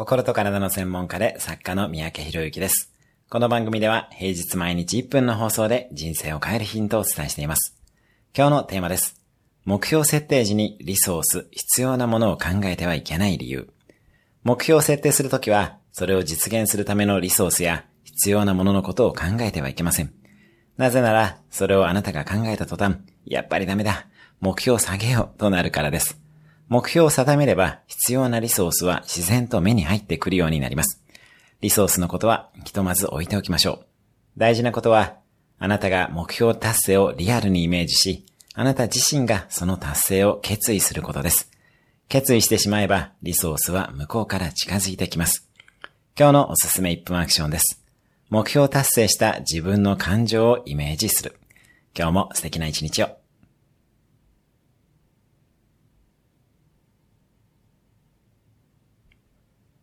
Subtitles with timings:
[0.00, 2.90] 心と体の専門家で作家の三宅博之です。
[3.28, 7.76] この番組では平日毎日1分の放送で人生を変えるヒントをお伝えしています。
[8.34, 9.20] 今日のテーマです。
[9.66, 13.68] 目標設定時にリソース、必要なものを考えてはいけない理由。
[14.42, 20.14] 目標を設定するときは、それを実現するためのリソースや必要なもののことを考えてはいけません。
[20.78, 22.96] なぜなら、それをあなたが考えた途端、
[23.26, 24.06] やっぱりダメだ。
[24.40, 26.18] 目標を下げようとなるからです。
[26.70, 31.02] 目標を定めれば必要なリソースは自然と目に入ってくるようになります。
[31.60, 33.86] リソースのことはひとまず置いておきましょう。
[34.38, 35.16] 大事なことは、
[35.58, 41.50] あなたが目標達成をリアルにイメージし、あなた自身がその達成を決意することです。
[42.08, 45.48] 決意してしまえば、リソースは向こうから近づいてきます。
[46.16, 47.82] 今日のおすすめ1分アクションです。
[48.28, 51.36] 目標達成した自分の感情をイメージする。
[51.98, 53.19] 今日も素敵な一日を。